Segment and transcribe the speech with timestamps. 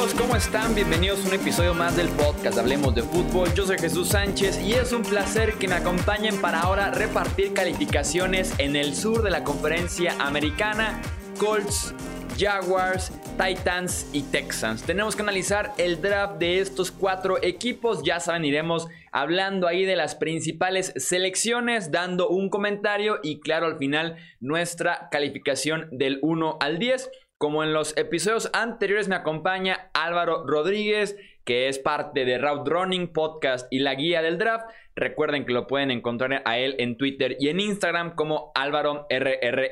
[0.00, 0.14] amigos?
[0.18, 0.74] ¿Cómo están?
[0.74, 3.52] Bienvenidos a un episodio más del podcast Hablemos de Fútbol.
[3.54, 8.54] Yo soy Jesús Sánchez y es un placer que me acompañen para ahora repartir calificaciones
[8.58, 11.02] en el sur de la conferencia americana.
[11.38, 11.94] Colts,
[12.38, 14.82] Jaguars, Titans y Texans.
[14.82, 18.02] Tenemos que analizar el draft de estos cuatro equipos.
[18.02, 23.76] Ya saben, iremos hablando ahí de las principales selecciones, dando un comentario y claro, al
[23.76, 27.10] final nuestra calificación del 1 al 10.
[27.40, 33.14] Como en los episodios anteriores me acompaña Álvaro Rodríguez, que es parte de Route Running
[33.14, 34.66] Podcast y la guía del draft.
[34.94, 39.70] Recuerden que lo pueden encontrar a él en Twitter y en Instagram como Álvaro RRY.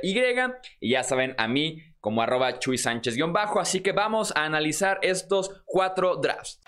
[0.81, 3.61] Y ya saben, a mí como arroba Chuy Sánchez-bajo.
[3.61, 6.63] Así que vamos a analizar estos cuatro drafts.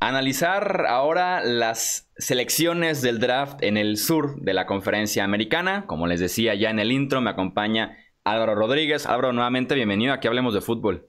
[0.00, 5.86] Analizar ahora las selecciones del draft en el sur de la conferencia americana.
[5.86, 9.06] Como les decía ya en el intro, me acompaña Álvaro Rodríguez.
[9.06, 10.12] Álvaro, nuevamente bienvenido.
[10.12, 11.08] Aquí hablemos de fútbol.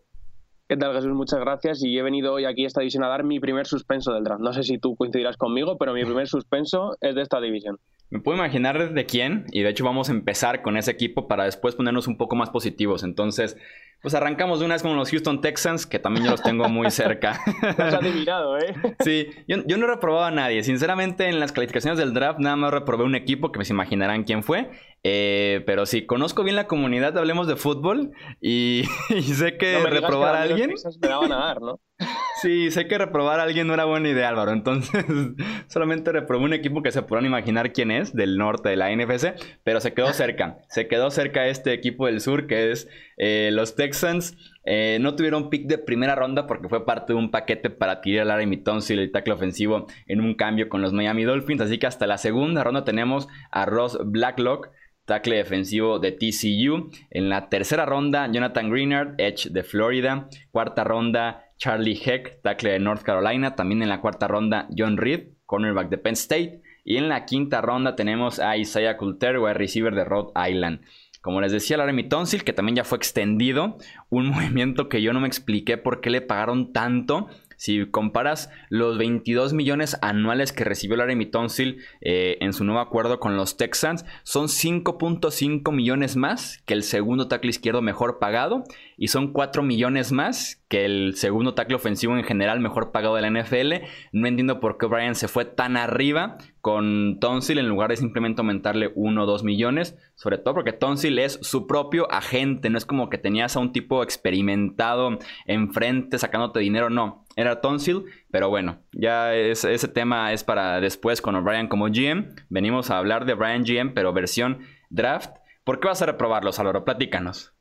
[0.68, 1.14] ¿Qué tal, Jesús?
[1.14, 1.84] Muchas gracias.
[1.84, 4.42] Y he venido hoy aquí a esta división a dar mi primer suspenso del draft.
[4.42, 7.78] No sé si tú coincidirás conmigo, pero mi primer suspenso es de esta división.
[8.10, 11.46] Me puedo imaginar de quién, y de hecho vamos a empezar con ese equipo para
[11.46, 13.04] después ponernos un poco más positivos.
[13.04, 13.56] Entonces,
[14.02, 16.90] pues arrancamos de una vez con los Houston Texans, que también yo los tengo muy
[16.90, 17.40] cerca.
[17.78, 18.74] adivinado, ¿eh?
[19.04, 20.64] Sí, yo, no he reprobado a nadie.
[20.64, 24.24] Sinceramente, en las calificaciones del draft nada más reprobé un equipo que me se imaginarán
[24.24, 24.70] quién fue.
[25.04, 28.12] Eh, pero sí, conozco bien la comunidad, hablemos de fútbol
[28.42, 28.84] y,
[29.24, 30.74] sé que reprobar a alguien...
[31.02, 31.80] Me daban a dar, ¿no?
[32.42, 34.52] Sí, sé que reprobar a alguien no era buena idea, Álvaro.
[34.52, 35.06] Entonces,
[35.68, 39.34] solamente reprobé un equipo que se podrán imaginar quién es, del norte de la NFC,
[39.64, 40.60] pero se quedó cerca.
[40.70, 44.38] Se quedó cerca este equipo del sur, que es eh, los Texans.
[44.64, 48.22] Eh, no tuvieron pick de primera ronda porque fue parte de un paquete para tirar
[48.24, 51.62] a Larry Tonsil, el tackle ofensivo, en un cambio con los Miami Dolphins.
[51.62, 54.70] Así que hasta la segunda ronda tenemos a Ross Blacklock
[55.10, 56.92] tackle defensivo de TCU.
[57.10, 60.30] En la tercera ronda, Jonathan Greenard, Edge de Florida.
[60.52, 63.56] Cuarta ronda, Charlie Heck, tackle de North Carolina.
[63.56, 66.62] También en la cuarta ronda, John Reed, cornerback de Penn State.
[66.86, 70.82] Y en la quinta ronda tenemos a Isaiah Coulter, wide receiver de Rhode Island.
[71.22, 73.78] Como les decía, Larry Tonsil, que también ya fue extendido.
[74.10, 77.30] Un movimiento que yo no me expliqué por qué le pagaron tanto.
[77.60, 83.20] Si comparas los 22 millones anuales que recibió Larry Tonsil eh, en su nuevo acuerdo
[83.20, 88.64] con los Texans, son 5.5 millones más que el segundo tackle izquierdo mejor pagado
[89.02, 93.22] y son 4 millones más que el segundo tackle ofensivo en general mejor pagado de
[93.22, 93.86] la NFL.
[94.12, 98.42] No entiendo por qué Brian se fue tan arriba con Tonsil en lugar de simplemente
[98.42, 99.98] aumentarle 1 o 2 millones.
[100.16, 102.70] Sobre todo porque Tonsil es su propio agente.
[102.70, 106.90] No es como que tenías a un tipo experimentado enfrente sacándote dinero.
[106.90, 108.04] No, era Tonsil.
[108.32, 112.36] Pero bueno, ya ese tema es para después con Brian como GM.
[112.50, 115.38] Venimos a hablar de Brian GM, pero versión draft.
[115.64, 116.84] ¿Por qué vas a reprobarlos, Álvaro?
[116.84, 117.54] Platícanos.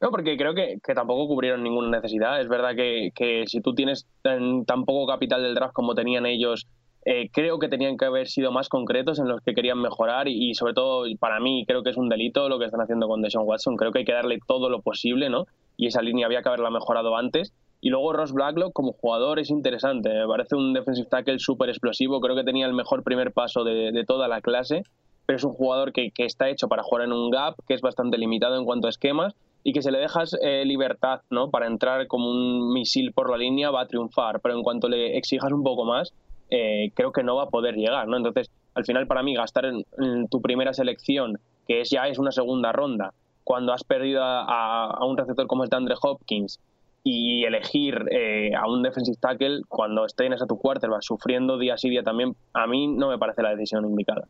[0.00, 2.40] No, porque creo que, tampoco cubrieron ninguna necesidad.
[2.40, 6.66] Es verdad que, si tú tienes tan, poco capital del draft como tenían ellos,
[7.06, 10.54] eh, creo que tenían que haber sido más concretos en los que querían mejorar y,
[10.54, 13.46] sobre todo para mí creo que es un delito lo que están haciendo con Deshaun
[13.46, 13.76] Watson.
[13.76, 15.46] Creo que hay que darle todo lo posible, ¿no?
[15.78, 17.54] Y esa línea había que haberla mejorado antes.
[17.80, 20.10] Y luego Ross Blacklock como jugador es interesante.
[20.10, 22.20] Me parece un defensive tackle súper explosivo.
[22.20, 24.82] Creo que tenía el mejor primer paso de, de toda la clase
[25.24, 27.80] pero es un jugador que, que, está hecho para jugar en un gap, que es
[27.80, 29.34] bastante limitado en cuanto a esquemas
[29.66, 31.50] y que si le dejas eh, libertad ¿no?
[31.50, 35.18] para entrar como un misil por la línea va a triunfar, pero en cuanto le
[35.18, 36.12] exijas un poco más,
[36.50, 38.06] eh, creo que no va a poder llegar.
[38.06, 38.16] ¿no?
[38.16, 42.70] Entonces, al final para mí gastar en, tu primera selección, que ya es una segunda
[42.70, 43.12] ronda,
[43.42, 46.60] cuando has perdido a, un receptor como el de Andre Hopkins,
[47.02, 51.90] y elegir eh, a un defensive tackle cuando estés a tu quarterback sufriendo día sí
[51.90, 54.28] día también, a mí no me parece la decisión indicada.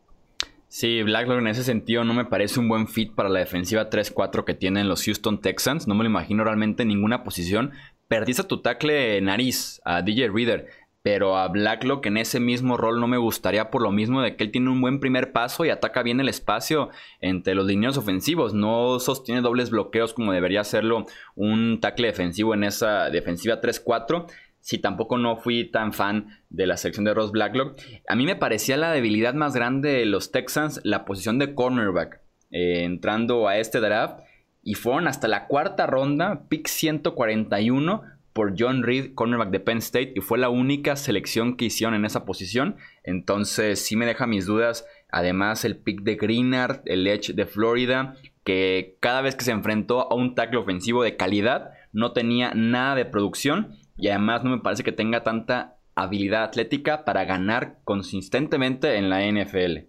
[0.69, 4.45] Sí, Blacklock en ese sentido no me parece un buen fit para la defensiva 3-4
[4.45, 5.87] que tienen los Houston Texans.
[5.87, 7.73] No me lo imagino realmente en ninguna posición.
[8.09, 10.67] Perdiste tu tackle nariz, a DJ Reader.
[11.03, 14.43] Pero a Blacklock en ese mismo rol no me gustaría por lo mismo de que
[14.43, 16.91] él tiene un buen primer paso y ataca bien el espacio
[17.21, 18.53] entre los lineos ofensivos.
[18.53, 24.27] No sostiene dobles bloqueos como debería hacerlo un tackle defensivo en esa defensiva 3-4
[24.67, 27.81] si tampoco no fui tan fan de la selección de Ross Blacklock.
[28.09, 32.21] A mí me parecía la debilidad más grande de los Texans la posición de cornerback
[32.51, 34.19] eh, entrando a este draft.
[34.65, 38.03] Y fueron hasta la cuarta ronda, pick 141
[38.33, 42.05] por John Reed, cornerback de Penn State, y fue la única selección que hicieron en
[42.05, 42.75] esa posición.
[43.05, 44.85] Entonces sí me deja mis dudas.
[45.13, 50.11] Además el pick de Greenard, el Edge de Florida, que cada vez que se enfrentó
[50.11, 54.59] a un tackle ofensivo de calidad, no tenía nada de producción y además no me
[54.59, 59.89] parece que tenga tanta habilidad atlética para ganar consistentemente en la NFL.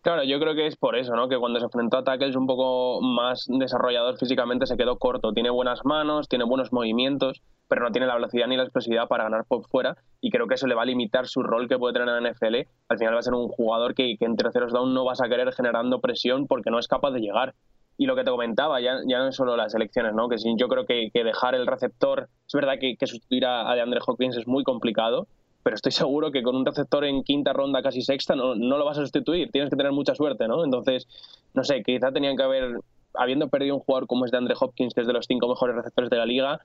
[0.00, 1.28] Claro, yo creo que es por eso, ¿no?
[1.28, 5.32] Que cuando se enfrentó a tackles un poco más desarrollador físicamente se quedó corto.
[5.32, 9.24] Tiene buenas manos, tiene buenos movimientos, pero no tiene la velocidad ni la explosividad para
[9.24, 9.96] ganar por fuera.
[10.20, 12.30] Y creo que eso le va a limitar su rol que puede tener en la
[12.30, 12.68] NFL.
[12.88, 15.28] Al final va a ser un jugador que, que en terceros down no vas a
[15.28, 17.54] querer generando presión porque no es capaz de llegar.
[17.98, 20.28] Y lo que te comentaba, ya, ya no es solo las elecciones, ¿no?
[20.28, 24.00] Que yo creo que, dejar el receptor, es verdad que, que sustituir a, a DeAndre
[24.06, 25.26] Hopkins es muy complicado,
[25.62, 28.84] pero estoy seguro que con un receptor en quinta ronda, casi sexta, no, no lo
[28.86, 29.50] vas a sustituir.
[29.50, 30.64] Tienes que tener mucha suerte, ¿no?
[30.64, 31.06] Entonces,
[31.52, 32.80] no sé, quizá tenían que haber,
[33.14, 35.76] habiendo perdido un jugador como es de Andre Hopkins, que es de los cinco mejores
[35.76, 36.60] receptores de la liga,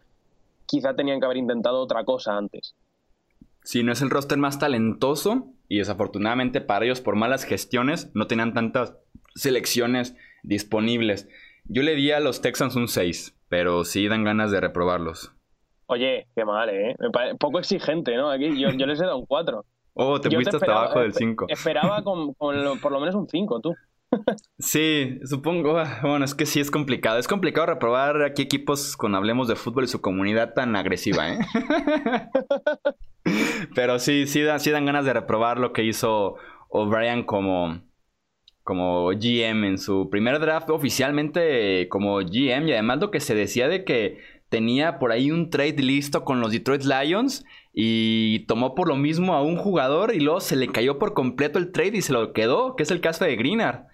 [0.65, 2.75] quizá tenían que haber intentado otra cosa antes.
[3.63, 8.27] Si no es el roster más talentoso, y desafortunadamente para ellos, por malas gestiones, no
[8.27, 8.95] tenían tantas
[9.35, 11.27] selecciones disponibles.
[11.65, 15.33] Yo le di a los Texans un 6, pero sí dan ganas de reprobarlos.
[15.87, 16.95] Oye, qué mal, ¿eh?
[17.39, 18.29] Poco exigente, ¿no?
[18.29, 19.65] Aquí yo, les he dado un 4.
[19.95, 21.45] Oh, te fuiste hasta abajo del 5.
[21.49, 23.75] Esperaba con, por lo menos un 5, tú.
[24.57, 25.81] Sí, supongo.
[26.01, 27.19] Bueno, es que sí es complicado.
[27.19, 31.39] Es complicado reprobar aquí equipos con hablemos de fútbol y su comunidad tan agresiva, ¿eh?
[33.75, 36.37] Pero sí, sí, sí dan ganas de reprobar lo que hizo
[36.69, 37.81] O'Brien como,
[38.63, 42.67] como GM en su primer draft oficialmente como GM.
[42.67, 44.19] Y además lo que se decía de que
[44.49, 49.33] tenía por ahí un trade listo con los Detroit Lions y tomó por lo mismo
[49.33, 52.33] a un jugador y luego se le cayó por completo el trade y se lo
[52.33, 53.87] quedó, que es el caso de Greenard.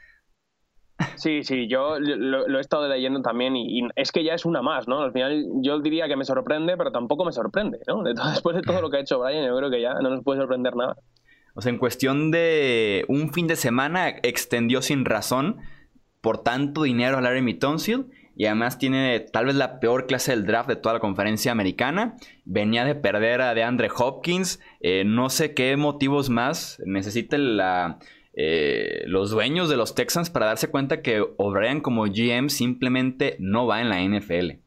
[1.15, 4.85] Sí, sí, yo lo, he estado leyendo también y, es que ya es una más,
[4.87, 4.99] ¿no?
[4.99, 8.03] Al final yo diría que me sorprende, pero tampoco me sorprende, ¿no?
[8.03, 10.41] después de todo lo que ha hecho Brian, yo creo que ya no nos puede
[10.41, 10.97] sorprender nada.
[11.59, 15.57] O sea, en cuestión de un fin de semana extendió sin razón
[16.21, 20.45] por tanto dinero a Larry Mitonsil y además tiene tal vez la peor clase del
[20.45, 22.15] draft de toda la conferencia americana.
[22.45, 24.61] Venía de perder a DeAndre Hopkins.
[24.79, 27.99] Eh, no sé qué motivos más necesita la,
[28.35, 33.67] eh, los dueños de los Texans para darse cuenta que O'Brien como GM simplemente no
[33.67, 34.61] va en la NFL.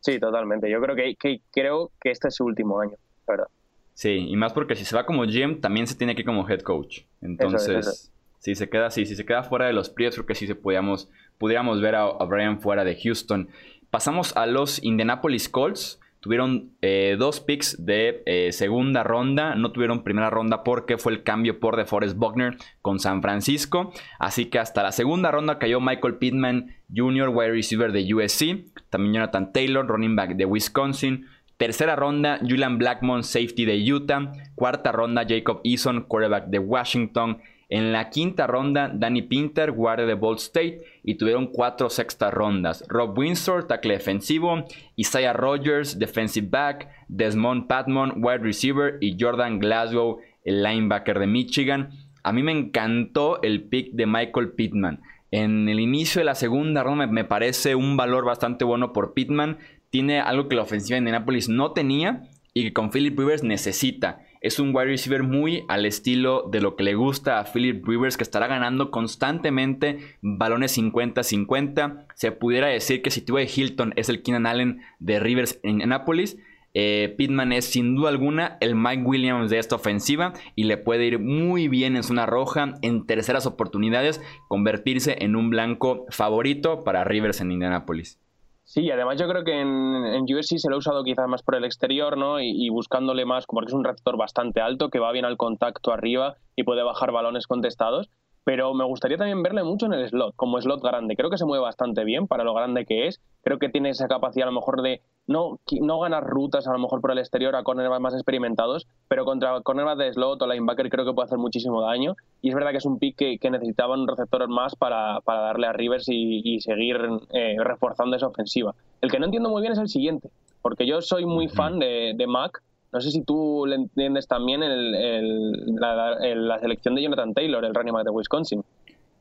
[0.00, 0.68] Sí, totalmente.
[0.68, 3.46] Yo creo que, creo que este es su último año, ¿verdad?
[3.94, 6.48] Sí, y más porque si se va como GM, también se tiene que ir como
[6.48, 7.02] head coach.
[7.22, 10.46] Entonces, si se queda así, si se queda fuera de los Prius, creo que sí
[10.46, 11.08] se podíamos
[11.38, 13.48] pudiéramos ver a, Brian fuera de Houston.
[13.90, 16.00] Pasamos a los Indianapolis Colts.
[16.20, 19.54] Tuvieron eh, dos picks de eh, segunda ronda.
[19.56, 23.92] No tuvieron primera ronda porque fue el cambio por DeForest Buckner con San Francisco.
[24.18, 28.64] Así que hasta la segunda ronda cayó Michael Pittman Jr., wide receiver de USC.
[28.88, 31.26] También Jonathan Taylor, running back de Wisconsin.
[31.56, 34.32] Tercera ronda, Julian Blackmon, safety de Utah.
[34.54, 37.38] Cuarta ronda, Jacob Eason, quarterback de Washington.
[37.68, 42.84] En la quinta ronda, Danny Pinter, guardia de Ball State, y tuvieron cuatro sextas rondas.
[42.88, 44.64] Rob Windsor, tackle defensivo,
[44.96, 51.90] Isaiah Rogers, defensive back, Desmond Patmon, wide receiver, y Jordan Glasgow, el linebacker de Michigan.
[52.22, 55.00] A mí me encantó el pick de Michael Pittman.
[55.30, 59.58] En el inicio de la segunda ronda me parece un valor bastante bueno por Pittman.
[59.94, 64.18] Tiene algo que la ofensiva de Indianapolis no tenía y que con Philip Rivers necesita.
[64.40, 68.16] Es un wide receiver muy al estilo de lo que le gusta a Philip Rivers,
[68.16, 72.06] que estará ganando constantemente balones 50-50.
[72.16, 76.38] Se pudiera decir que si tuve Hilton es el Keenan Allen de Rivers en Annapolis.
[76.74, 81.06] Eh, Pittman es sin duda alguna el Mike Williams de esta ofensiva y le puede
[81.06, 87.04] ir muy bien en zona roja, en terceras oportunidades, convertirse en un blanco favorito para
[87.04, 88.18] Rivers en Indianapolis.
[88.64, 91.64] Sí, además yo creo que en, en se lo ha usado quizás más por el
[91.64, 92.40] exterior, ¿no?
[92.40, 95.92] Y, buscándole más, como que es un receptor bastante alto, que va bien al contacto
[95.92, 98.10] arriba y puede bajar balones contestados
[98.44, 101.16] pero me gustaría también verle mucho en el slot, como slot grande.
[101.16, 103.20] Creo que se mueve bastante bien para lo grande que es.
[103.42, 106.78] Creo que tiene esa capacidad a lo mejor de no, no ganar rutas a lo
[106.78, 110.90] mejor por el exterior a cornerbacks más experimentados, pero contra cornerbacks de slot o linebacker
[110.90, 112.16] creo que puede hacer muchísimo daño.
[112.42, 115.40] Y es verdad que es un pick que, que necesitaba un receptor más para, para
[115.40, 116.98] darle a Rivers y, seguir
[117.32, 118.74] eh, reforzando esa ofensiva.
[119.00, 122.12] El que no entiendo muy bien es el siguiente, porque yo soy muy fan de,
[122.14, 122.62] de Mac
[122.94, 128.04] no sé si tú le entiendes también la, selección de Jonathan Taylor, el running back
[128.04, 128.62] de Wisconsin.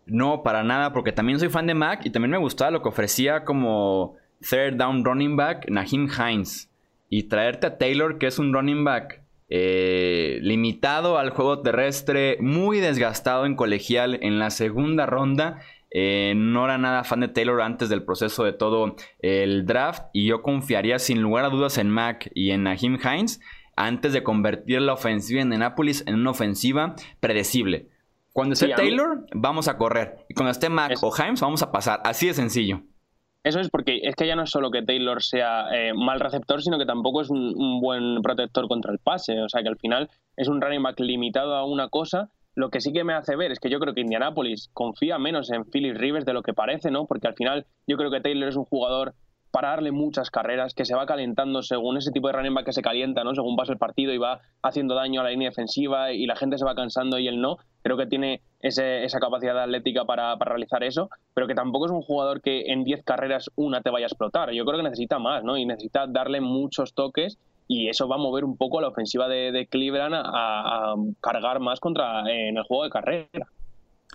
[0.05, 2.89] No, para nada, porque también soy fan de Mac y también me gustaba lo que
[2.89, 4.15] ofrecía como
[4.47, 6.69] third down running back Nahim Hines.
[7.09, 12.79] Y traerte a Taylor, que es un running back eh, limitado al juego terrestre, muy
[12.79, 15.61] desgastado en colegial en la segunda ronda.
[15.89, 20.25] Eh, no era nada fan de Taylor antes del proceso de todo el draft y
[20.25, 23.39] yo confiaría sin lugar a dudas en Mac y en Nahim Hines
[23.75, 27.89] antes de convertir la ofensiva en Nápoles en una ofensiva predecible.
[28.33, 30.25] Cuando esté Taylor, vamos a correr.
[30.27, 32.01] Y cuando esté Mac o Himes, vamos a pasar.
[32.03, 32.81] Así de sencillo.
[33.43, 36.61] Eso es porque es que ya no es solo que Taylor sea eh, mal receptor,
[36.61, 39.41] sino que tampoco es un, buen protector contra el pase.
[39.41, 42.31] O sea que al final es un running back limitado a una cosa.
[42.55, 45.51] Lo que sí que me hace ver es que yo creo que Indianapolis confía menos
[45.51, 47.05] en Philip Rivers de lo que parece, ¿no?
[47.05, 49.13] Porque al final yo creo que Taylor es un jugador
[49.53, 52.73] para darle muchas carreras, que se va calentando según ese tipo de running back que
[52.73, 53.35] se calienta, ¿no?
[53.35, 56.57] Según pasa el partido y va haciendo daño a la línea defensiva y la gente
[56.57, 57.57] se va cansando y él no.
[57.83, 62.41] Creo que tiene esa capacidad atlética para, realizar eso, pero que tampoco es un jugador
[62.41, 64.51] que en 10 carreras una te vaya a explotar.
[64.53, 65.55] Yo creo que necesita más, ¿no?
[65.55, 69.67] Y necesita darle muchos toques y eso va a mover un poco la ofensiva de,
[69.69, 73.47] Cleveland a, cargar más contra en el juego de carrera.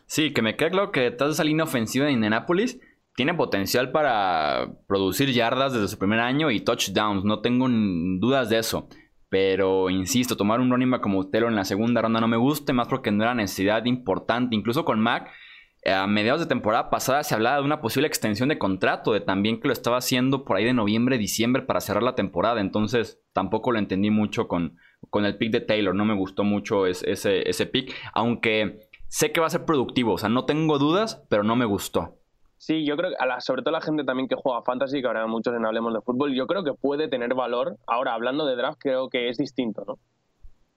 [0.06, 2.80] Sí, que me queda claro que toda esa línea ofensiva de Indianapolis
[3.18, 8.58] tiene potencial para producir yardas desde su primer año y touchdowns, no tengo dudas de
[8.58, 8.88] eso.
[9.28, 12.72] Pero insisto, tomar un running back como Taylor en la segunda ronda no me gusta,
[12.72, 14.54] más porque no era necesidad importante.
[14.54, 15.32] Incluso con Mac,
[15.82, 19.20] eh, a mediados de temporada pasada se hablaba de una posible extensión de contrato, de
[19.20, 22.60] también que lo estaba haciendo por ahí de noviembre, diciembre para cerrar la temporada.
[22.60, 24.76] Entonces tampoco lo entendí mucho con,
[25.10, 29.40] con el pick de Taylor, no me gustó mucho ese, ese pick, aunque sé que
[29.40, 32.17] va a ser productivo, o sea, no tengo dudas, pero no me gustó.
[32.58, 35.54] Sí, yo creo que sobre todo la gente también que juega fantasy, que ahora muchos
[35.54, 37.76] en Hablemos de Fútbol, yo creo que puede tener valor.
[37.86, 39.98] Ahora, hablando de draft, creo que es distinto, ¿no?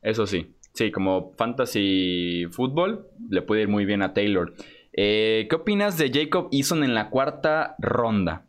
[0.02, 4.54] Eso sí, sí, como fantasy fútbol, le puede ir muy bien a Taylor.
[4.94, 8.46] Eh, ¿Qué opinas de Jacob Eason en la cuarta ronda?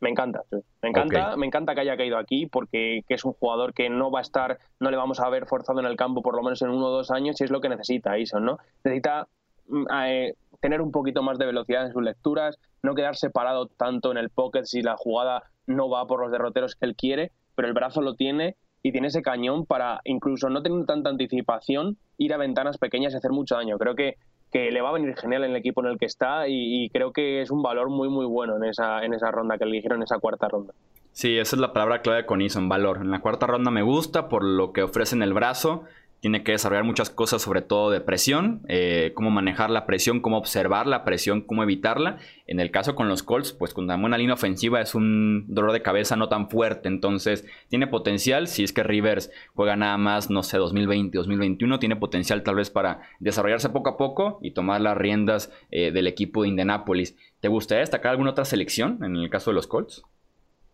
[0.00, 0.42] Me encanta,
[0.80, 4.20] me encanta, me encanta que haya caído aquí porque es un jugador que no va
[4.20, 6.70] a estar, no le vamos a ver forzado en el campo por lo menos en
[6.70, 8.58] uno o dos años y es lo que necesita Eason, ¿no?
[8.84, 9.26] Necesita
[9.66, 14.10] mm, eh, tener un poquito más de velocidad en sus lecturas, no quedarse parado tanto
[14.10, 17.68] en el pocket si la jugada no va por los derroteros que él quiere, pero
[17.68, 22.32] el brazo lo tiene y tiene ese cañón para incluso no tener tanta anticipación, ir
[22.32, 23.76] a ventanas pequeñas y hacer mucho daño.
[23.78, 24.14] Creo que,
[24.52, 27.12] que le va a venir genial en el equipo en el que está y, creo
[27.12, 30.04] que es un valor muy muy bueno en esa, en esa ronda que eligieron, en
[30.04, 30.74] esa cuarta ronda.
[31.12, 32.98] Sí, esa es la palabra clave con Eason, valor.
[32.98, 35.84] En la cuarta ronda me gusta por lo que ofrece en el brazo
[36.20, 40.38] tiene que desarrollar muchas cosas, sobre todo de presión, eh, cómo manejar la presión, cómo
[40.38, 42.18] observar la presión, cómo evitarla.
[42.46, 45.82] En el caso con los Colts, pues con una línea ofensiva es un dolor de
[45.82, 50.42] cabeza no tan fuerte, entonces tiene potencial, si es que Rivers juega nada más, no
[50.42, 54.96] sé, 2020, 2021, tiene potencial tal vez para desarrollarse poco a poco y tomar las
[54.96, 57.16] riendas eh, del equipo de Indianapolis.
[57.40, 60.04] ¿Te gustaría destacar alguna otra selección en el caso de los Colts?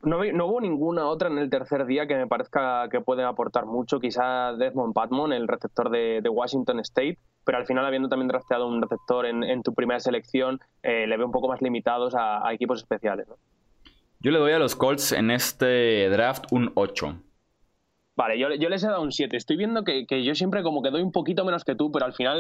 [0.05, 4.01] No, hubo ninguna otra en el tercer día que me parezca que pueden aportar mucho.
[4.01, 8.83] Quizá Desmond Patmon, el receptor de, Washington State, pero al final, habiendo también drafteado un
[8.83, 13.27] receptor en, tu primera selección, eh, le veo un poco más limitados a, equipos especiales.
[14.21, 17.17] Yo le doy a los Colts en este draft un 8.
[18.17, 19.37] Vale, yo, les he dado un 7.
[19.37, 22.13] Estoy viendo que, yo siempre como que doy un poquito menos que tú, pero al
[22.13, 22.39] final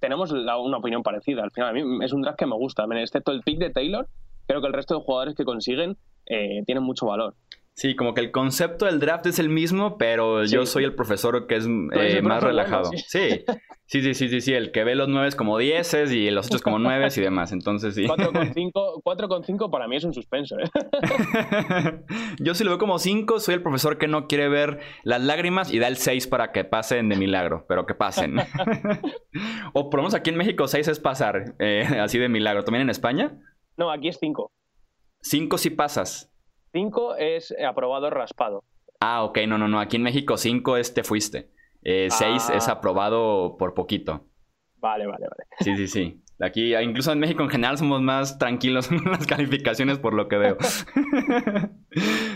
[0.00, 1.42] tenemos una opinión parecida.
[1.42, 4.08] Al final a mí es un draft que me gusta, excepto el pick de Taylor.
[4.46, 5.98] Creo que el resto de jugadores que consiguen
[6.28, 7.34] eh, tienen mucho valor.
[7.78, 11.46] Sí, como que el concepto del draft es el mismo, pero yo soy el profesor
[11.46, 12.90] que es eh, más relajado.
[12.90, 13.44] sí.
[13.86, 14.02] sí.
[14.02, 17.06] sí, sí, sí, el que ve los nueve como dieces y los otros como nueve
[17.16, 18.02] y demás, entonces sí.
[18.02, 20.56] 4,5 para mí es un suspenso.
[20.58, 20.64] ¿eh?
[22.40, 25.72] yo sí lo veo como 5, soy el profesor que no quiere ver las lágrimas
[25.72, 28.38] y da el 6 para que pasen de milagro, pero que pasen.
[29.72, 31.54] o por lo menos aquí en México 6 es pasar,
[32.00, 32.64] así de milagro.
[32.64, 33.38] ¿También en España?
[33.76, 34.50] No, aquí es 5.
[35.20, 36.32] Cinco sí pasas.
[36.72, 38.64] Cinco es aprobado raspado.
[39.00, 39.80] Ah, ok, no, no, no.
[39.80, 41.50] Aquí en México cinco es te fuiste.
[41.82, 42.72] Eh, seis es ah.
[42.72, 44.26] aprobado por poquito.
[44.76, 45.44] Vale, vale, vale.
[45.60, 46.22] Sí, sí, sí.
[46.40, 50.36] Aquí, incluso en México en general, somos más tranquilos en las calificaciones por lo que
[50.36, 50.56] veo.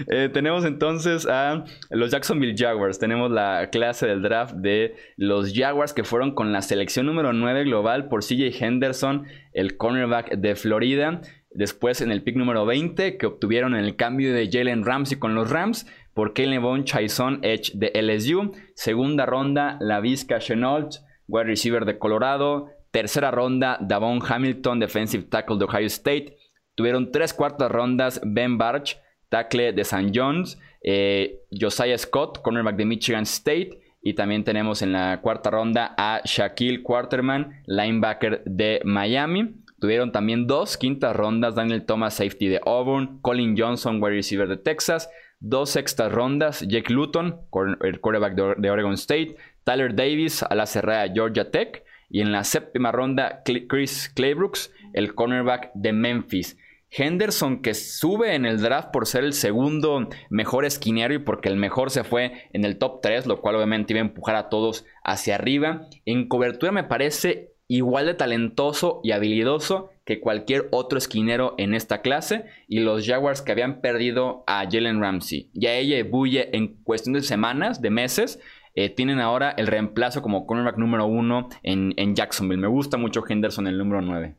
[0.09, 2.99] Eh, tenemos entonces a los Jacksonville Jaguars.
[2.99, 7.65] Tenemos la clase del draft de los Jaguars que fueron con la selección número 9
[7.65, 11.21] global por CJ Henderson, el cornerback de Florida.
[11.55, 15.35] Después en el pick número 20 que obtuvieron en el cambio de Jalen Ramsey con
[15.35, 18.53] los Rams por Kellen Bone Chaison Edge de LSU.
[18.75, 20.97] Segunda ronda, la Vizca Chenault,
[21.29, 22.69] wide receiver de Colorado.
[22.91, 26.37] Tercera ronda, Davon Hamilton, defensive tackle de Ohio State.
[26.75, 30.11] Tuvieron tres cuartas rondas, Ben Barch, tackle de St.
[30.15, 30.59] John's.
[30.83, 33.81] Eh, Josiah Scott, cornerback de Michigan State.
[34.03, 39.62] Y también tenemos en la cuarta ronda a Shaquille Quarterman, linebacker de Miami.
[39.83, 44.57] Tuvieron también dos quintas rondas, Daniel Thomas, safety de Auburn, Colin Johnson, wide receiver de
[44.57, 45.11] Texas,
[45.41, 47.41] dos sextas rondas, Jake Luton,
[47.81, 49.35] el quarterback de Oregon State,
[49.65, 55.17] Tyler Davis a la cerrada Georgia Tech, y en la séptima ronda Chris Claybrooks, el
[55.17, 56.57] cornerback de Memphis.
[56.93, 61.57] Henderson que sube en el draft por ser el segundo mejor esquinero y porque el
[61.57, 64.85] mejor se fue en el top 3, lo cual obviamente iba a empujar a todos
[65.03, 65.89] hacia arriba.
[66.05, 72.03] En cobertura me parece igual de talentoso y habilidoso que cualquier otro esquinero en esta
[72.03, 76.83] clase y los Jaguars que habían perdido a Jalen Ramsey y a ella Buye en
[76.83, 78.41] cuestión de semanas, de meses,
[78.75, 82.61] eh, tienen ahora el reemplazo como cornerback número uno en, Jacksonville.
[82.61, 84.37] Me gusta mucho Henderson, el número 9.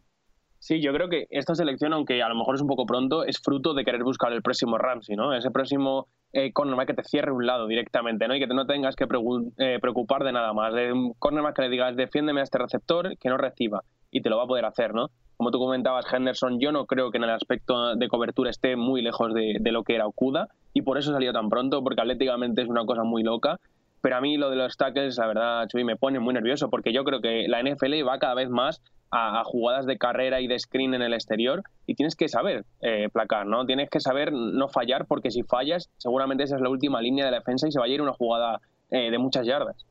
[0.64, 3.42] Sí, yo creo que esta selección, aunque a lo mejor es un poco pronto, es
[3.42, 5.34] fruto de querer buscar el próximo Ramsey, ¿no?
[5.34, 8.36] Ese próximo eh, cornerback que te cierre un lado directamente, ¿no?
[8.38, 10.74] Y que no tengas que eh, preocupar de nada más.
[10.74, 13.84] De un cornerback que le digas, defiéndeme a este receptor, que no reciba.
[14.10, 15.10] Y te lo va a poder hacer, ¿no?
[15.36, 19.02] Como tú comentabas, Henderson, yo no creo que en el aspecto de cobertura esté muy
[19.02, 20.48] lejos de, de lo que era Okuda.
[20.72, 23.60] Y por eso salió tan pronto, porque atléticamente es una cosa muy loca.
[24.00, 26.94] Pero a mí lo de los tackles, la verdad, Chuy, me pone muy nervioso, porque
[26.94, 28.82] yo creo que la NFL va cada vez más
[29.14, 33.10] a, jugadas de carrera y de screen en el exterior y tienes que saber eh,
[33.14, 33.66] placar, ¿no?
[33.66, 37.32] Tienes que saber no fallar porque si fallas seguramente esa es la última línea de
[37.32, 39.86] defensa y se va a ir una jugada eh, de muchas yardas.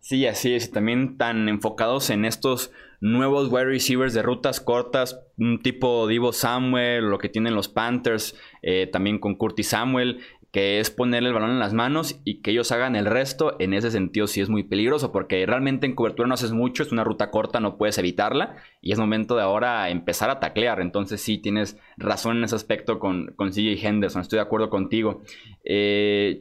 [0.00, 0.70] Sí, así es.
[0.70, 7.04] También tan enfocados en estos nuevos wide receivers de rutas cortas, un tipo Divo Samuel,
[7.10, 10.20] lo que tienen los Panthers, eh, también con Curtis Samuel
[10.52, 13.74] que es ponerle el balón en las manos y que ellos hagan el resto, en
[13.74, 17.04] ese sentido sí es muy peligroso, porque realmente en cobertura no haces mucho, es una
[17.04, 21.38] ruta corta, no puedes evitarla, y es momento de ahora empezar a taclear, entonces sí
[21.38, 25.22] tienes razón en ese aspecto con, con Henderson, estoy de acuerdo contigo.
[25.64, 26.40] Eh,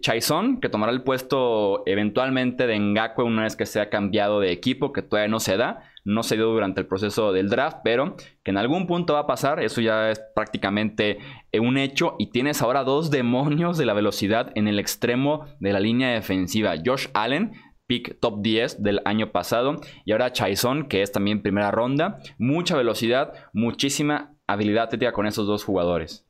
[0.62, 5.02] que tomará el puesto eventualmente de Ngakwe una vez que sea cambiado de equipo, que
[5.02, 8.58] todavía no se da, no se dio durante el proceso del draft, pero que en
[8.58, 11.20] algún punto va a pasar, eso ya es prácticamente
[11.52, 15.74] eh, un hecho, y tienes ahora dos demonios de la velocidad en el extremo de
[15.74, 17.54] la línea defensiva, Josh Allen,
[17.88, 22.78] pick top 10 del año pasado, y ahora Chaison, que es también primera ronda, mucha
[22.78, 26.27] velocidad, muchísima habilidad técnica con esos dos jugadores.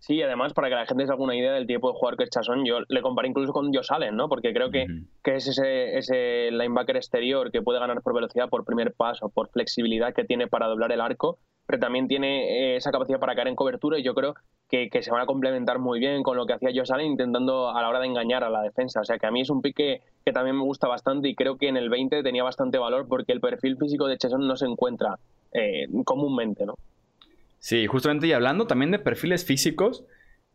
[0.00, 2.24] Sí, además, para que la gente se haga una idea del tipo de jugador que
[2.24, 4.30] es Chason, yo le comparé incluso con Josh Allen, ¿no?
[4.30, 4.86] Porque creo que,
[5.22, 9.50] que es ese, ese linebacker exterior que puede ganar por velocidad, por primer paso, por
[9.50, 13.48] flexibilidad que tiene para doblar el arco, pero también tiene eh, esa capacidad para caer
[13.48, 14.34] en cobertura y yo creo
[14.70, 17.68] que, que, se van a complementar muy bien con lo que hacía Josh Allen intentando
[17.68, 19.00] a la hora de engañar a la defensa.
[19.02, 21.58] O sea que a mí es un pique que también me gusta bastante y creo
[21.58, 24.64] que en el 20 tenía bastante valor porque el perfil físico de Chason no se
[24.64, 25.18] encuentra
[25.52, 26.76] eh, comúnmente, ¿no?
[27.60, 30.04] Sí, justamente y hablando también de perfiles físicos,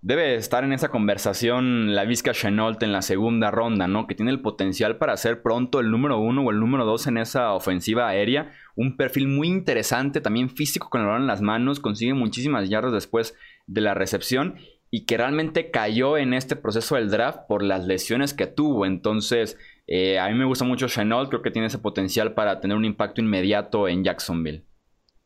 [0.02, 4.08] debe estar en esa conversación la Vizca Chenault en la segunda ronda, ¿no?
[4.08, 7.18] Que tiene el potencial para ser pronto el número uno o el número dos en
[7.18, 8.52] esa ofensiva aérea.
[8.76, 12.92] Un perfil muy interesante, también físico con el balón en las manos, consigue muchísimas yardas
[12.92, 13.36] después
[13.68, 14.56] de la recepción
[14.90, 18.88] y que realmente cayó en este proceso del draft por las lesiones que tuvo.
[18.88, 22.76] Entonces, eh, a mí me gusta mucho Chenault, creo que tiene ese potencial para tener
[22.76, 24.66] un impacto inmediato en Jacksonville.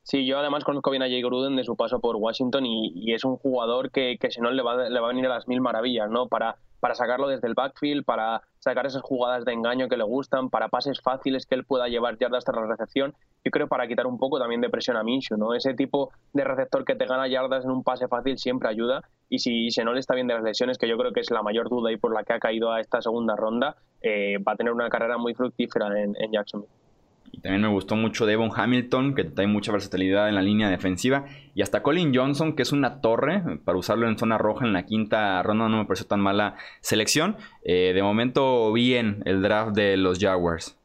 [0.04, 3.24] Sí, yo además conozco bien a Jay Gruden de su paso por Washington y, es
[3.26, 5.62] un jugador que, que si no le va, le va a venir a las mil
[5.62, 6.28] maravillas, ¿no?
[6.28, 10.50] Para, para sacarlo desde el backfield, para sacar esas jugadas de engaño que le gustan,
[10.50, 13.14] para pases fáciles que él pueda llevar yardas tras la recepción.
[13.44, 15.54] Yo creo para quitar un poco también de presión a Minshew, ¿no?
[15.54, 19.02] Ese tipo de receptor que te gana yardas en un pase fácil siempre ayuda.
[19.30, 21.32] Y si, se no le está bien de las lesiones, que yo creo que es
[21.32, 24.54] la mayor duda y por la que ha caído a esta segunda ronda, eh, va
[24.54, 26.79] a tener una carrera muy fructífera en, en Jacksonville.
[27.32, 31.26] Y también me gustó mucho Devon Hamilton, que trae mucha versatilidad en la línea defensiva.
[31.54, 34.86] Y hasta Colin Johnson, que es una torre, para usarlo en zona roja en la
[34.86, 37.38] quinta ronda no me pareció tan mala selección.
[37.64, 40.78] Eh, de momento bien el draft de los Jaguars.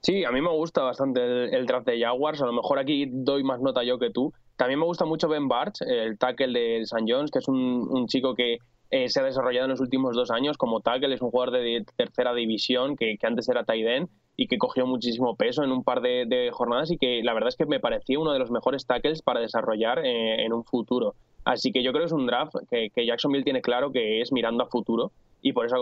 [0.00, 2.42] Sí, a mí me gusta bastante el, draft de Jaguars.
[2.42, 4.32] A lo mejor aquí doy más nota yo que tú.
[4.56, 7.04] También me gusta mucho Ben Barch, el tackle de St.
[7.06, 8.58] John's, que es un, chico que
[8.90, 11.14] eh, se ha desarrollado en los últimos dos años como tackle.
[11.14, 14.86] Es un jugador de tercera división que, que antes era tight end y que cogió
[14.86, 18.18] muchísimo peso en un par de, jornadas y que la verdad es que me parecía
[18.18, 21.14] uno de los mejores tackles para desarrollar eh, en un futuro.
[21.44, 24.64] Así que yo creo que es un draft que, Jacksonville tiene claro que es mirando
[24.64, 25.76] a futuro y por eso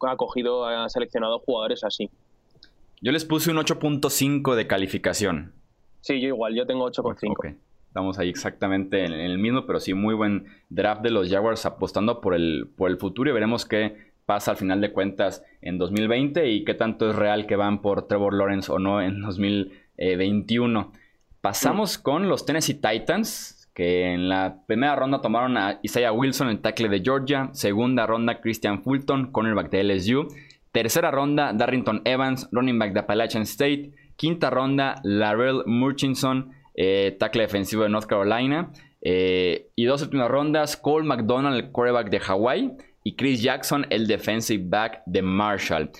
[0.00, 2.10] ha cogido, ha seleccionado jugadores así.
[3.00, 5.52] Yo les puse un 8.5 de calificación.
[6.00, 7.56] Sí, yo igual, yo tengo 8.5.
[7.86, 12.20] Estamos ahí exactamente en el mismo, pero sí muy buen draft de los Jaguars apostando
[12.20, 16.48] por el, por el futuro y veremos qué pasa al final de cuentas en 2020
[16.50, 20.92] y qué tanto es real que van por Trevor Lawrence o no en 2021.
[21.40, 26.60] Pasamos con los Tennessee Titans, que en la primera ronda tomaron a Isaiah Wilson, el
[26.60, 27.50] tackle de Georgia.
[27.52, 30.28] Segunda ronda, Christian Fulton, cornerback de LSU.
[30.72, 33.90] Tercera ronda, Darrington Evans, running back de Appalachian State.
[34.16, 38.70] Quinta ronda, Larrell Murchison, eh, tackle defensivo de North Carolina.
[39.02, 42.72] Eh, y dos últimas rondas, Cole McDonald, el quarterback de Hawaii
[43.04, 45.90] y Chris Jackson, el defensive back de Marshall.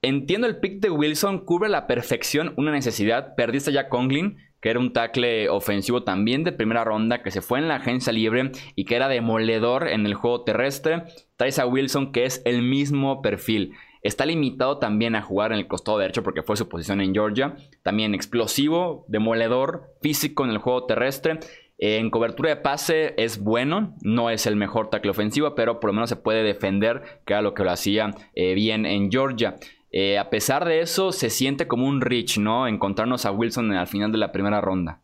[0.00, 3.34] Entiendo el pick de Wilson, cubre a la perfección una necesidad.
[3.36, 7.58] Perdiste ya Conglin, que era un tackle ofensivo también de primera ronda, que se fue
[7.58, 11.04] en la agencia libre y que era demoledor en el juego terrestre.
[11.36, 13.72] Traes a Wilson, que es el mismo perfil.
[14.02, 17.56] Está limitado también a jugar en el costado derecho porque fue su posición en Georgia.
[17.82, 21.40] También explosivo, demoledor, físico en el juego terrestre.
[21.86, 25.92] En cobertura de pase es bueno, no es el mejor tackle ofensivo, pero por lo
[25.92, 29.56] menos se puede defender, que era lo que lo hacía eh, bien en Georgia.
[29.90, 32.66] Eh, a pesar de eso, se siente como un reach, ¿no?
[32.66, 35.02] Encontrarnos a Wilson al final de la primera ronda.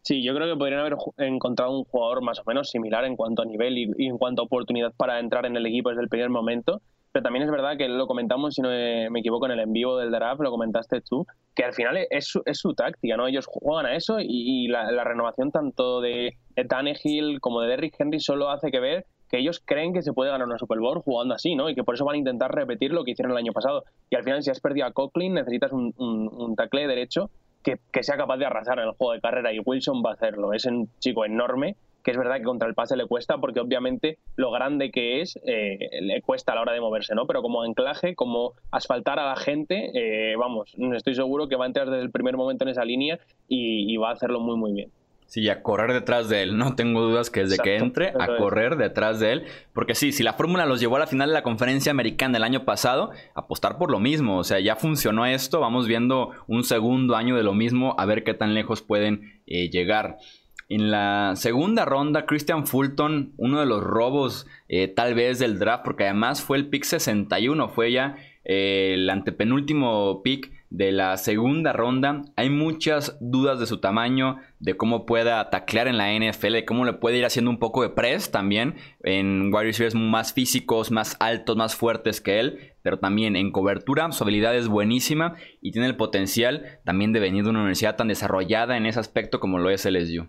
[0.00, 3.42] Sí, yo creo que podrían haber encontrado un jugador más o menos similar en cuanto
[3.42, 6.30] a nivel y, en cuanto a oportunidad para entrar en el equipo desde el primer
[6.30, 6.80] momento.
[7.14, 9.96] Pero también es verdad que lo comentamos, si no me equivoco, en el en vivo
[9.96, 11.24] del draft, lo comentaste tú,
[11.54, 13.28] que al final es su, es su táctica, ¿no?
[13.28, 16.36] Ellos juegan a eso y, la, renovación tanto de,
[16.68, 20.32] Tannehill como de Derrick Henry solo hace que ver que ellos creen que se puede
[20.32, 21.70] ganar una Super Bowl jugando así, ¿no?
[21.70, 23.84] Y que por eso van a intentar repetir lo que hicieron el año pasado.
[24.10, 27.30] Y al final, si has perdido a Coughlin, necesitas un, un, un derecho
[27.62, 30.14] que, que, sea capaz de arrasar en el juego de carrera y Wilson va a
[30.14, 30.52] hacerlo.
[30.52, 34.18] Es un chico enorme que es verdad que contra el pase le cuesta porque obviamente
[34.36, 37.26] lo grande que es eh, le cuesta a la hora de moverse, ¿no?
[37.26, 41.68] Pero como anclaje, como asfaltar a la gente, eh, vamos, estoy seguro que va a
[41.68, 44.90] entrar desde el primer momento en esa línea y, va a hacerlo muy, muy bien.
[45.26, 46.58] Sí, a correr detrás de él.
[46.58, 49.44] No tengo dudas que desde que entre, a correr detrás de él.
[49.72, 52.44] Porque sí, si la fórmula los llevó a la final de la conferencia americana el
[52.44, 54.36] año pasado, apostar por lo mismo.
[54.36, 55.60] O sea, ya funcionó esto.
[55.60, 59.70] Vamos viendo un segundo año de lo mismo, a ver qué tan lejos pueden eh,
[59.70, 60.18] llegar.
[60.68, 65.84] En la segunda ronda, Christian Fulton, uno de los robos eh, tal vez del draft,
[65.84, 71.72] porque además fue el pick 61, fue ya eh, el antepenúltimo pick de la segunda
[71.72, 72.22] ronda.
[72.36, 76.84] Hay muchas dudas de su tamaño, de cómo pueda taclear en la NFL, de cómo
[76.84, 81.16] le puede ir haciendo un poco de press también en wide receivers más físicos, más
[81.20, 84.10] altos, más fuertes que él, pero también en cobertura.
[84.12, 88.08] Su habilidad es buenísima y tiene el potencial también de venir de una universidad tan
[88.08, 90.26] desarrollada en ese aspecto como lo es LSU.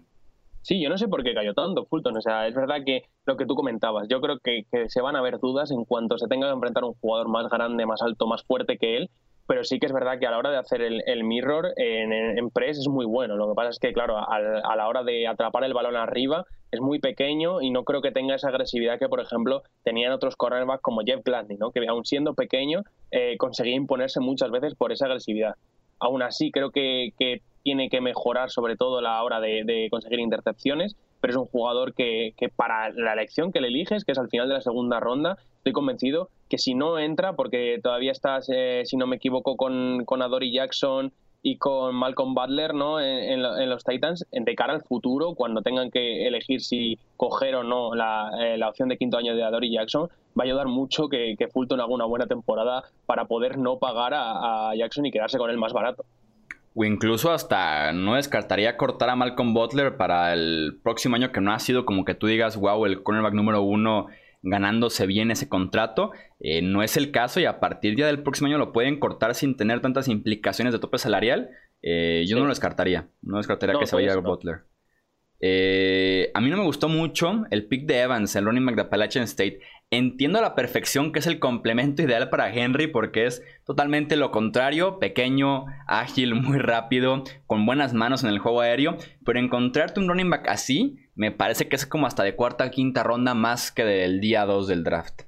[0.65, 2.17] Sí, yo no sé por qué cayó tanto Fulton.
[2.17, 5.21] O sea, es verdad que lo que tú comentabas, yo creo que, se van a
[5.21, 8.43] ver dudas en cuanto se tenga que enfrentar un jugador más grande, más alto, más
[8.43, 9.12] fuerte que él.
[9.45, 12.80] Pero sí que es verdad que a la hora de hacer el, mirror en, press
[12.80, 13.36] es muy bueno.
[13.36, 14.39] Lo que pasa es que, claro, a,
[14.75, 18.34] la hora de atrapar el balón arriba es muy pequeño y no creo que tenga
[18.34, 21.69] esa agresividad que, por ejemplo, tenían otros cornerbacks como Jeff Gladney, ¿no?
[21.69, 25.54] que aún siendo pequeño eh, conseguía imponerse muchas veces por esa agresividad.
[25.99, 30.95] Aún así, creo que, que tiene que mejorar sobre todo la hora de, conseguir intercepciones,
[31.19, 34.47] pero es un jugador que, para la elección que le eliges, que es al final
[34.47, 38.97] de la segunda ronda, estoy convencido que si no entra, porque todavía estás, eh, si
[38.97, 41.12] no me equivoco, con, con Adori Jackson
[41.47, 42.99] y con Malcolm Butler ¿no?
[42.99, 47.93] En, los Titans, de cara al futuro, cuando tengan que elegir si coger o no
[47.93, 51.47] la, eh, opción de quinto año de Adori Jackson, va a ayudar mucho que, que
[51.47, 55.58] Fulton haga una buena temporada para poder no pagar a Jackson y quedarse con él
[55.60, 56.03] más barato.
[56.73, 61.53] O incluso hasta no descartaría cortar a Malcolm Butler para el próximo año que no
[61.53, 64.08] ha sido como que tú digas, wow, el cornerback número uno
[64.45, 66.12] ganándose bien ese contrato.
[66.39, 69.36] Eh, no es el caso y a partir ya del próximo año lo pueden cortar
[69.36, 71.49] sin tener tantas implicaciones de tope salarial.
[71.81, 73.10] Eh, yo no lo descartaría.
[73.21, 74.63] No descartaría que se vaya a Butler.
[75.41, 78.81] Eh, a mí no me gustó mucho el pick de Evans, el running back de
[78.84, 79.60] Appalachian State.
[79.91, 84.31] Entiendo a la perfección que es el complemento ideal para Henry porque es totalmente lo
[84.31, 90.08] contrario, pequeño, ágil, muy rápido, con buenas manos en el juego aéreo, pero encontrarte un
[90.08, 93.84] running back así me parece que es como hasta de cuarta quinta ronda más que
[93.84, 95.23] del día 2 del draft.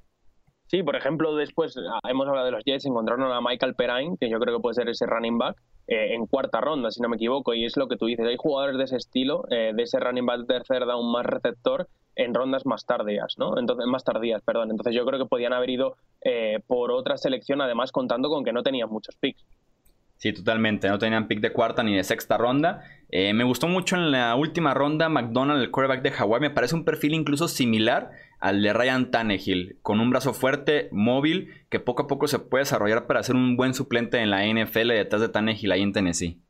[0.67, 4.30] Sí, por ejemplo, después ah, hemos hablado de los Jets, encontraron a Michael Perrine, que
[4.30, 5.56] yo creo que puede ser ese running back,
[5.88, 8.36] eh, en cuarta ronda, si no me equivoco, y es lo que tú dices, hay
[8.38, 12.65] jugadores de ese estilo, eh, de ese running back tercer down más receptor, en rondas
[12.65, 13.58] más tardías, ¿no?
[13.58, 14.71] Entonces, más tardías, perdón.
[14.71, 18.52] Entonces yo creo que podían haber ido eh, por otra selección, además contando con que
[18.52, 19.45] no tenían muchos picks.
[20.17, 20.89] Sí, totalmente.
[20.89, 22.84] No tenían pick de cuarta ni de sexta ronda.
[23.10, 26.41] Eh, me gustó mucho en la última ronda McDonald, el quarterback de Hawaii.
[26.41, 31.49] Me parece un perfil incluso similar al de Ryan Tannehill, con un brazo fuerte, móvil,
[31.69, 34.89] que poco a poco se puede desarrollar para ser un buen suplente en la NFL
[34.89, 36.41] detrás de Tannehill ahí en Tennessee.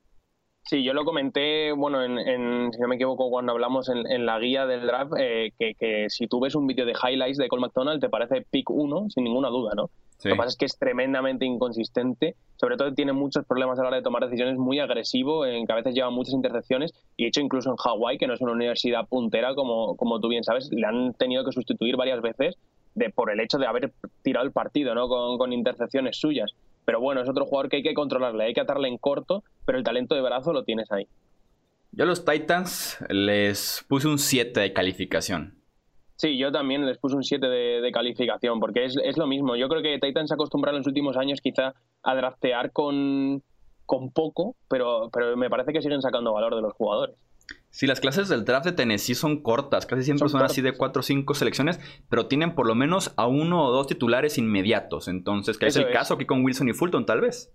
[0.63, 4.65] Sí, yo lo comenté, bueno, en, si no me equivoco, cuando hablamos en, la guía
[4.65, 8.09] del draft, eh, que, si tú ves un vídeo de highlights de Cole McDonald, te
[8.09, 9.89] parece pick 1, sin ninguna duda, ¿no?
[10.23, 13.89] Lo que pasa es que es tremendamente inconsistente, sobre todo tiene muchos problemas a la
[13.89, 17.29] hora de tomar decisiones, muy agresivo, en que a veces lleva muchas intercepciones, y de
[17.29, 20.69] hecho incluso en Hawái, que no es una universidad puntera, como, como tú bien sabes,
[20.71, 22.57] le han tenido que sustituir varias veces
[22.95, 25.07] de, por el hecho de haber tirado el partido, ¿no?
[25.07, 26.51] Con, con intercepciones suyas.
[26.83, 29.77] Pero bueno, es otro jugador que hay que controlarle, hay que atarle en corto, pero
[29.77, 31.07] el talento de brazo lo tienes ahí.
[31.91, 35.56] Yo a los Titans les puse un 7 de calificación.
[36.17, 39.55] Sí, yo también les puse un 7 de, calificación, porque es, lo mismo.
[39.55, 43.43] Yo creo que Titans se ha acostumbrado en los últimos años quizá a draftear con,
[43.85, 47.15] con poco, pero, pero me parece que siguen sacando valor de los jugadores.
[47.69, 50.99] Sí, las clases del draft de Tennessee son cortas, casi siempre son, así de 4
[50.99, 55.07] o 5 selecciones, pero tienen por lo menos a uno o dos titulares inmediatos.
[55.07, 57.53] Entonces, que es el caso aquí con Wilson y Fulton, tal vez.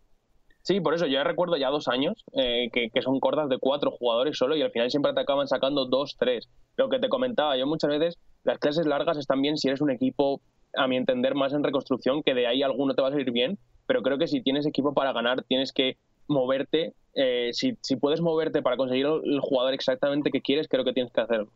[0.62, 3.90] Sí, por eso yo recuerdo ya dos años eh, que, que, son cortas de cuatro
[3.90, 6.48] jugadores solo y al final siempre te acaban sacando dos, tres.
[6.77, 9.91] Lo que te comentaba, yo muchas veces las clases largas están bien si eres un
[9.91, 10.41] equipo,
[10.75, 13.59] a mi entender, más en reconstrucción, que de ahí alguno te va a salir bien,
[13.87, 15.97] pero creo que si tienes equipo para ganar tienes que
[16.29, 16.95] moverte.
[17.15, 21.13] Eh, si, si, puedes moverte para conseguir el jugador exactamente que quieres, creo que tienes
[21.13, 21.51] que hacerlo.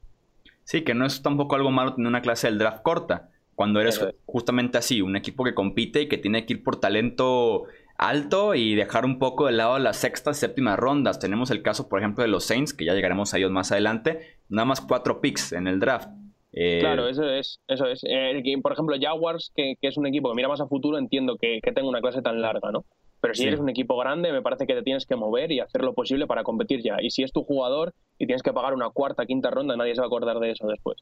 [0.64, 3.31] Sí, que no es tampoco algo malo tener una clase del draft corta.
[3.55, 7.64] Cuando eres justamente así, un equipo que compite y que tiene que ir por talento
[7.96, 11.18] alto y dejar un poco de lado las sextas y séptimas rondas.
[11.18, 14.38] Tenemos el caso, por ejemplo, de los Saints, que ya llegaremos a ellos más adelante.
[14.51, 16.11] Nada más cuatro picks en el draft.
[16.58, 17.60] Eh, claro, eso es.
[17.68, 18.02] Eso es.
[18.04, 21.60] Eh, por ejemplo, Jaguars, que, es un equipo que mira más a futuro, entiendo que,
[21.62, 22.84] que tenga una clase tan larga, ¿no?
[23.20, 25.82] Pero si eres un equipo grande, me parece que te tienes que mover y hacer
[25.82, 26.96] lo posible para competir ya.
[27.00, 30.00] Y si es tu jugador y tienes que pagar una cuarta, quinta ronda, nadie se
[30.00, 30.98] va a acordar de eso después.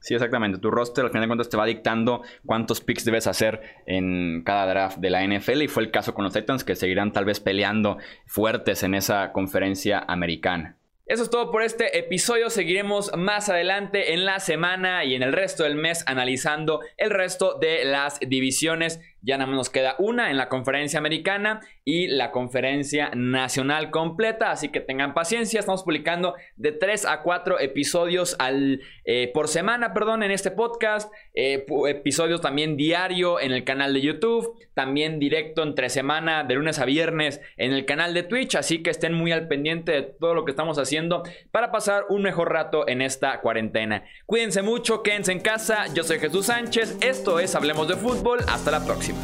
[0.00, 0.58] Sí, exactamente.
[0.58, 4.66] Tu roster al final de cuentas te va dictando cuántos picks debes hacer en cada
[4.66, 7.40] draft de la NFL y fue el caso con los Titans que seguirán tal vez
[7.40, 10.77] peleando fuertes en esa conferencia americana.
[11.08, 12.50] Eso es todo por este episodio.
[12.50, 17.58] Seguiremos más adelante en la semana y en el resto del mes analizando el resto
[17.58, 22.32] de las divisiones ya nada más nos queda una en la conferencia americana y la
[22.32, 24.50] conferencia nacional completa.
[24.50, 25.58] Así que tengan paciencia.
[25.58, 31.10] Estamos publicando de 3 a 4 episodios al, eh, por semana perdón, en este podcast.
[31.32, 34.54] Eh, episodios también diario en el canal de YouTube.
[34.74, 38.56] También directo entre semana, de lunes a viernes, en el canal de Twitch.
[38.56, 41.22] Así que estén muy al pendiente de todo lo que estamos haciendo
[41.52, 44.04] para pasar un mejor rato en esta cuarentena.
[44.26, 45.86] Cuídense mucho, quédense en casa.
[45.94, 46.98] Yo soy Jesús Sánchez.
[47.00, 48.40] Esto es Hablemos de Fútbol.
[48.46, 49.16] Hasta la próxima.